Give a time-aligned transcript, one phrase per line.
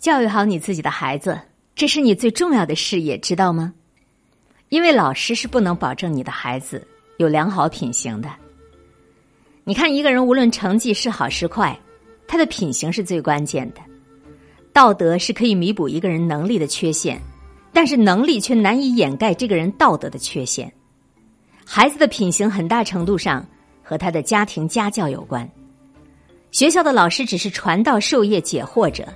[0.00, 1.38] 教育好你自己的孩子，
[1.74, 3.74] 这是你最重要的事业，知道吗？
[4.70, 6.86] 因为老师是不能保证你的孩子
[7.18, 8.30] 有良好品行的。
[9.62, 11.78] 你看，一个人无论成绩是好是坏，
[12.26, 13.80] 他的品行是最关键的。
[14.72, 17.20] 道德是可以弥补一个人能力的缺陷，
[17.70, 20.72] 但是能力却难以掩盖这个人道德的缺陷。
[21.66, 23.46] 孩子的品行很大程度上
[23.82, 25.46] 和他的家庭家教有关。
[26.52, 29.06] 学校的老师只是传道授业解惑者，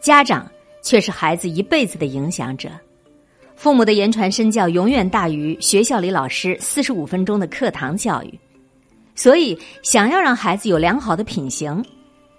[0.00, 0.50] 家长
[0.82, 2.70] 却是孩子一辈子的影响者。
[3.56, 8.38] 父母的言传身教永远大于学校里老师四十五分钟的课堂教育。
[9.16, 11.84] 所以，想要让孩子有良好的品行，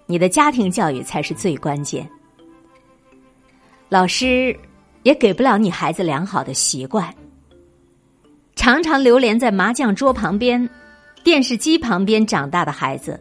[0.06, 2.08] 你的家庭教育才是最关键。
[3.90, 4.58] 老师
[5.02, 7.14] 也给不了你孩子良好的习惯。
[8.56, 10.66] 常常流连在麻将桌旁边、
[11.22, 13.20] 电视机旁边长大的孩子。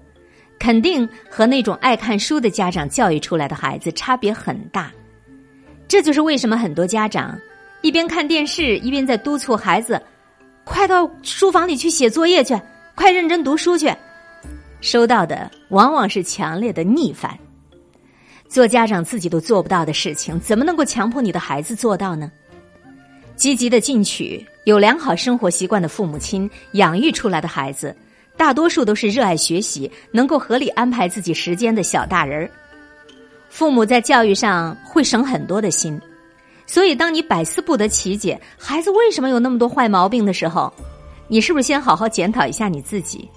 [0.59, 4.91] 肯定和那种爱看书的家长教育出来的孩子差别很大，
[5.88, 7.40] 这就是为什么很多家长
[7.81, 10.00] 一边看电视一边在督促孩子，
[10.66, 12.59] 快到书房里去写作业去，
[12.94, 13.89] 快认真读书去，
[14.81, 17.39] 收到的往往是强烈的逆反。
[18.50, 22.30] 做家长自己都做不到的事情，怎么能够强迫你的孩子做到呢？
[23.36, 27.95] 积极的进取、有良好生活习惯的父母亲养育出来的孩子。
[28.40, 32.50] 大多数都是热爱学习、能够合理安排自己时间的小大人儿。
[33.50, 36.00] 父母在教育上会省很多的心，
[36.66, 40.72] 所以当你百思不得其解孩子为什么有那么多坏毛病的时候，
[41.28, 43.30] 你是不是先好好检讨一下你自己？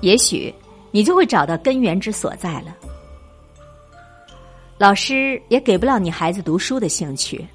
[0.00, 0.52] 也许
[0.90, 2.76] 你就会找到根源之所在了。
[4.76, 7.46] 老师也给不了你孩子读书的兴趣，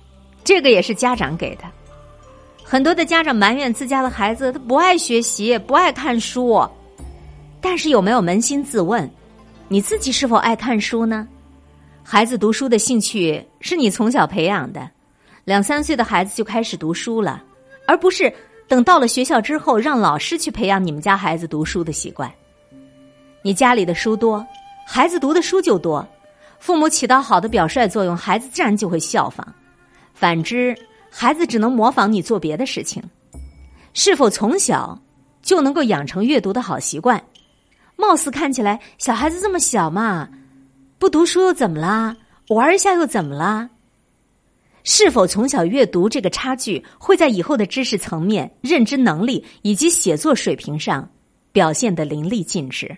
[0.41, 1.63] 这个也是家长给的。
[2.63, 6.65] 很多的家长埋怨自家的孩子他不爱学习、不爱看书。
[7.63, 9.09] 但是有没有扪心自问，
[9.69, 11.25] 你自己是否爱看书呢？
[12.03, 14.87] 孩子读书的兴趣是你从小培养的，
[15.45, 17.41] 两三岁的孩子就开始读书了，
[17.87, 18.31] 而不是
[18.67, 22.29] 等到了学校之后让老师去培养你们家孩子读书的习惯。
[23.41, 24.45] 你家里的书多，
[24.85, 26.05] 孩子读的书就多，
[26.59, 29.47] 父母起到好的表率作用，孩子自然就会效仿；
[30.13, 30.75] 反之，
[31.09, 33.01] 孩子只能模仿你做别的事情。
[33.93, 35.01] 是否从小
[35.41, 37.23] 就能够养成阅读的好习惯？
[38.05, 40.27] 貌似看起来小孩子这么小嘛，
[40.99, 42.17] 不读书又怎么啦？
[42.49, 43.69] 玩一下又怎么啦？
[44.83, 51.09] 是否从小阅读这个差距会在以后的知识层面、认知能力以及写作水平上
[51.53, 52.97] 表现的淋漓尽致？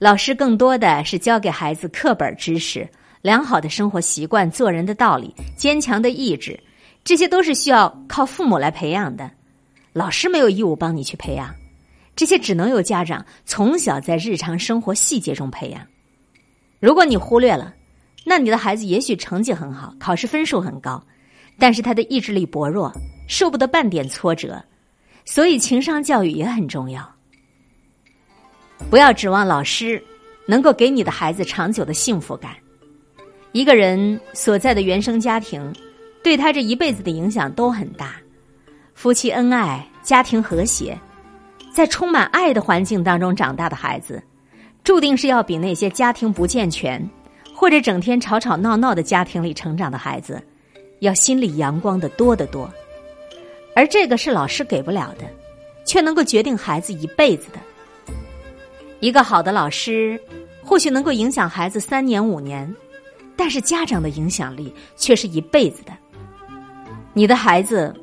[0.00, 2.88] 老师更多的是教给孩子课本知识、
[3.22, 6.58] 良好的生活习惯、做人的道理、坚强的意志，
[7.04, 9.30] 这些都是需要靠父母来培养的，
[9.92, 11.54] 老师没有义务帮你去培养。
[12.14, 15.80] 这些只能由家长从小在日常生活细节中培养。
[16.80, 17.74] 如果你忽略了，
[18.24, 21.02] 那你的孩子也许成绩很好，考试分数很高，
[21.58, 22.92] 但是他的意志力薄弱，
[23.26, 24.62] 受不得半点挫折。
[25.24, 27.08] 所以，情商教育也很重要。
[28.90, 30.02] 不要指望老师
[30.46, 32.56] 能够给你的孩子长久的幸福感。
[33.52, 35.72] 一个人所在的原生家庭，
[36.24, 38.16] 对他这一辈子的影响都很大。
[38.94, 40.98] 夫妻恩爱，家庭和谐。
[41.72, 44.22] 在充满爱的环境当中长大的孩子，
[44.84, 47.02] 注定是要比那些家庭不健全
[47.54, 50.42] 或者整天吵吵闹闹的家庭里成长的孩子，
[51.00, 52.70] 要心里阳光的多得多。
[53.74, 55.24] 而这个是老师给不了的，
[55.86, 57.58] 却能够决定孩子一辈子的。
[59.00, 60.20] 一个好的老师，
[60.62, 62.72] 或许能够影响孩子三年五年，
[63.34, 65.92] 但是家长的影响力却是一辈子的。
[67.14, 67.94] 你的孩子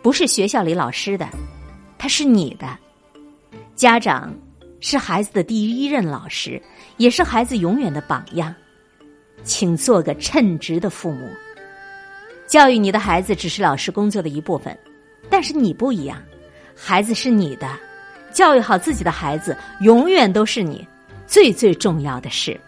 [0.00, 1.28] 不是学校里老师的，
[1.98, 2.68] 他是你的。
[3.76, 4.34] 家长
[4.80, 6.60] 是孩子的第一任老师，
[6.96, 8.52] 也是孩子永远的榜样。
[9.44, 11.28] 请做个称职的父母。
[12.46, 14.76] 教育你的孩子只是老师工作的一部分，
[15.28, 16.20] 但是你不一样，
[16.74, 17.68] 孩子是你的，
[18.32, 20.86] 教育好自己的孩子，永远都是你
[21.26, 22.58] 最最重要的事。